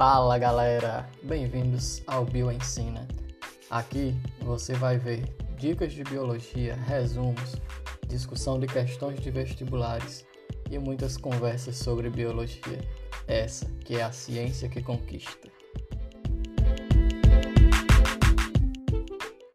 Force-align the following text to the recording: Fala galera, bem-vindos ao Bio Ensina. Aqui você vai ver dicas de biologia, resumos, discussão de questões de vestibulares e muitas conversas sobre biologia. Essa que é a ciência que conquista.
Fala 0.00 0.38
galera, 0.38 1.06
bem-vindos 1.24 2.02
ao 2.06 2.24
Bio 2.24 2.50
Ensina. 2.50 3.06
Aqui 3.68 4.18
você 4.40 4.72
vai 4.72 4.96
ver 4.96 5.24
dicas 5.58 5.92
de 5.92 6.02
biologia, 6.04 6.74
resumos, 6.74 7.56
discussão 8.08 8.58
de 8.58 8.66
questões 8.66 9.20
de 9.20 9.30
vestibulares 9.30 10.24
e 10.70 10.78
muitas 10.78 11.18
conversas 11.18 11.76
sobre 11.76 12.08
biologia. 12.08 12.80
Essa 13.28 13.66
que 13.84 13.96
é 13.96 14.02
a 14.02 14.10
ciência 14.10 14.70
que 14.70 14.82
conquista. 14.82 15.49